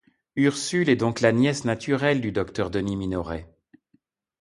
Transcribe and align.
Ursule 0.35 0.89
est 0.89 0.95
donc 0.95 1.21
la 1.21 1.31
nièce 1.31 1.63
naturelle 1.63 2.21
du 2.21 2.31
docteur 2.31 2.71
Denis 2.71 2.95
Minoret. 2.95 3.47